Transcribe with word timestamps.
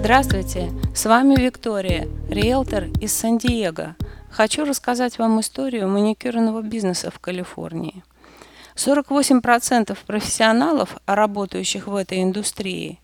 Здравствуйте, 0.00 0.70
с 0.94 1.06
вами 1.06 1.34
Виктория, 1.34 2.06
риэлтор 2.30 2.84
из 3.00 3.12
Сан-Диего. 3.12 3.96
Хочу 4.30 4.64
рассказать 4.64 5.18
вам 5.18 5.40
историю 5.40 5.88
маникюрного 5.88 6.62
бизнеса 6.62 7.10
в 7.10 7.18
Калифорнии. 7.18 8.04
48% 8.76 9.98
профессионалов, 10.06 10.98
работающих 11.04 11.88
в 11.88 11.96
этой 11.96 12.22
индустрии, 12.22 13.00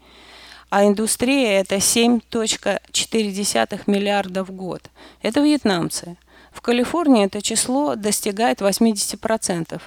а 0.71 0.87
индустрия 0.87 1.61
это 1.61 1.75
7.4 1.75 3.81
миллиарда 3.89 4.45
в 4.45 4.53
год, 4.53 4.89
это 5.21 5.41
вьетнамцы. 5.41 6.17
В 6.55 6.61
Калифорнии 6.61 7.27
это 7.27 7.43
число 7.43 7.97
достигает 7.97 8.63
80%. 8.63 9.83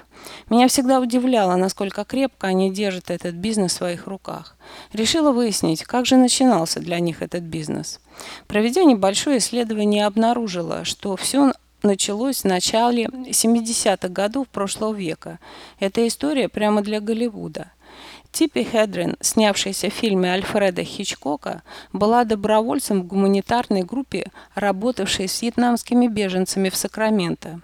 Меня 0.49 0.67
всегда 0.67 0.99
удивляло, 0.99 1.55
насколько 1.55 2.03
крепко 2.03 2.47
они 2.47 2.71
держат 2.71 3.09
этот 3.09 3.35
бизнес 3.35 3.71
в 3.71 3.77
своих 3.77 4.05
руках. 4.05 4.57
Решила 4.91 5.31
выяснить, 5.31 5.83
как 5.83 6.05
же 6.05 6.17
начинался 6.17 6.81
для 6.81 6.99
них 6.99 7.21
этот 7.21 7.43
бизнес. 7.43 8.01
Проведя 8.47 8.83
небольшое 8.83 9.37
исследование, 9.37 10.05
обнаружила, 10.05 10.83
что 10.83 11.15
все 11.15 11.53
началось 11.83 12.41
в 12.41 12.45
начале 12.45 13.05
70-х 13.05 14.09
годов 14.09 14.47
прошлого 14.49 14.93
века. 14.93 15.39
Эта 15.79 16.05
история 16.05 16.49
прямо 16.49 16.81
для 16.81 16.99
Голливуда. 16.99 17.71
Типи 18.37 18.63
Хедрин, 18.63 19.15
снявшаяся 19.19 19.89
в 19.89 19.93
фильме 19.93 20.31
Альфреда 20.31 20.83
Хичкока, 20.83 21.63
была 21.91 22.23
добровольцем 22.23 23.01
в 23.01 23.07
гуманитарной 23.07 23.81
группе, 23.81 24.29
работавшей 24.53 25.27
с 25.27 25.41
вьетнамскими 25.41 26.05
беженцами 26.05 26.69
в 26.69 26.75
Сакраменто. 26.75 27.61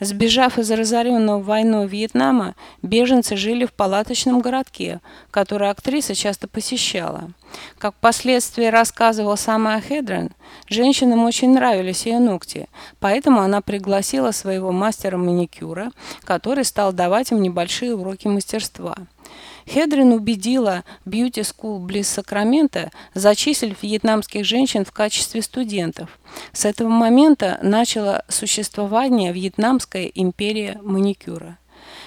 Сбежав 0.00 0.58
из 0.58 0.72
разоренного 0.72 1.40
войной 1.40 1.86
Вьетнама, 1.86 2.56
беженцы 2.82 3.36
жили 3.36 3.64
в 3.64 3.72
палаточном 3.72 4.40
городке, 4.40 5.00
который 5.30 5.70
актриса 5.70 6.16
часто 6.16 6.48
посещала. 6.48 7.30
Как 7.78 7.94
впоследствии 7.94 8.66
рассказывал 8.66 9.36
сама 9.36 9.80
Хедрен, 9.80 10.30
женщинам 10.68 11.26
очень 11.26 11.54
нравились 11.54 12.06
ее 12.06 12.18
ногти, 12.18 12.68
поэтому 12.98 13.40
она 13.40 13.60
пригласила 13.60 14.32
своего 14.32 14.72
мастера 14.72 15.16
маникюра, 15.16 15.92
который 16.24 16.64
стал 16.64 16.92
давать 16.92 17.30
им 17.30 17.40
небольшие 17.40 17.94
уроки 17.94 18.26
мастерства. 18.26 18.96
Хедрин 19.66 20.12
убедила 20.12 20.84
Beauty 21.04 21.42
School 21.42 21.78
близ 21.78 22.08
Сакрамента 22.08 22.90
зачислить 23.14 23.82
вьетнамских 23.82 24.44
женщин 24.44 24.84
в 24.84 24.92
качестве 24.92 25.42
студентов. 25.42 26.18
С 26.52 26.64
этого 26.64 26.88
момента 26.88 27.58
начало 27.62 28.24
существование 28.28 29.32
Вьетнамская 29.32 30.06
империя 30.06 30.80
маникюра. 30.82 31.58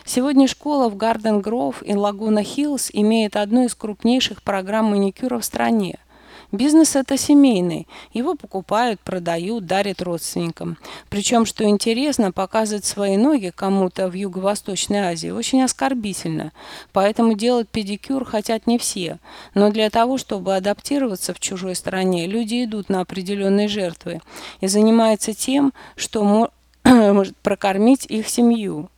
Сегодня 0.05 0.47
школа 0.47 0.89
в 0.89 0.97
Гарден 0.97 1.41
Гроув 1.41 1.83
и 1.83 1.93
Лагуна 1.95 2.43
Хиллз 2.43 2.89
имеет 2.91 3.35
одну 3.35 3.65
из 3.65 3.75
крупнейших 3.75 4.41
программ 4.41 4.85
маникюра 4.85 5.39
в 5.39 5.45
стране– 5.45 5.99
Бизнес 6.51 6.97
это 6.97 7.17
семейный. 7.17 7.87
Его 8.11 8.35
покупают, 8.35 8.99
продают, 8.99 9.65
дарят 9.65 10.01
родственникам. 10.01 10.77
Причем, 11.09 11.45
что 11.45 11.63
интересно, 11.63 12.33
показывать 12.33 12.83
свои 12.83 13.15
ноги 13.15 13.53
кому-то 13.55 14.09
в 14.09 14.13
Юго-Восточной 14.13 14.99
Азии 14.99 15.29
очень 15.29 15.63
оскорбительно. 15.63 16.51
Поэтому 16.91 17.35
делать 17.35 17.69
педикюр 17.69 18.25
хотят 18.25 18.67
не 18.67 18.77
все. 18.77 19.19
Но 19.53 19.71
для 19.71 19.89
того, 19.89 20.17
чтобы 20.17 20.55
адаптироваться 20.55 21.33
в 21.33 21.39
чужой 21.39 21.73
стране, 21.75 22.27
люди 22.27 22.65
идут 22.65 22.89
на 22.89 22.99
определенные 22.99 23.69
жертвы 23.69 24.19
и 24.59 24.67
занимаются 24.67 25.33
тем, 25.33 25.71
что 25.95 26.51
может 26.83 27.37
прокормить 27.37 28.05
их 28.07 28.27
семью 28.27 28.89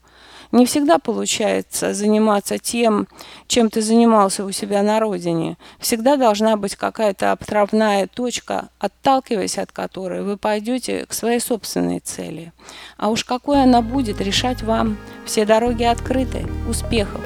не 0.54 0.68
всегда 0.68 1.00
получается 1.00 1.96
заниматься 1.96 2.60
тем, 2.60 3.08
чем 3.48 3.72
ты 3.72 3.82
занимался 3.82 4.46
у 4.46 4.52
себя 4.52 4.84
на 4.84 5.00
родине. 5.00 5.58
Всегда 5.80 6.16
должна 6.16 6.56
быть 6.58 6.76
какая-то 6.76 7.32
отправная 7.32 8.08
точка, 8.08 8.70
отталкиваясь 8.78 9.58
от 9.58 9.72
которой 9.72 10.22
вы 10.22 10.38
пойдете 10.38 11.08
к 11.08 11.14
своей 11.14 11.40
собственной 11.40 12.00
цели. 12.00 12.54
А 12.98 13.10
уж 13.10 13.26
какой 13.26 13.64
она 13.64 13.82
будет, 13.82 14.22
решать 14.22 14.62
вам. 14.62 14.98
Все 15.26 15.44
дороги 15.44 15.84
открыты. 15.84 16.46
Успехов! 16.70 17.22